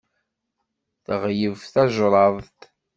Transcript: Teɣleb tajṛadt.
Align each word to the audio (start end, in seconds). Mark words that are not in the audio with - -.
Teɣleb 1.05 1.55
tajṛadt. 1.73 2.59